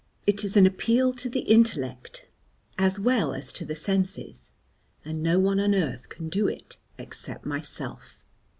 It 0.25 0.43
is 0.43 0.57
an 0.57 0.65
appeal 0.65 1.13
to 1.13 1.29
the 1.29 1.41
intellect, 1.41 2.27
as 2.75 2.99
well 2.99 3.35
as 3.35 3.53
to 3.53 3.63
the 3.65 3.75
senses, 3.75 4.51
and 5.05 5.21
no 5.21 5.39
one 5.39 5.59
on 5.59 5.75
earth 5.75 6.09
can 6.09 6.27
do 6.27 6.47
it 6.47 6.77
except 6.97 7.45
myself. 7.45 8.23